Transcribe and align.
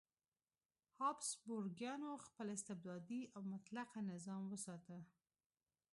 هابسبورګیانو 0.99 2.09
خپل 2.25 2.47
استبدادي 2.57 3.21
او 3.35 3.41
مطلقه 3.53 3.99
نظام 4.11 4.41
وساته. 4.51 4.97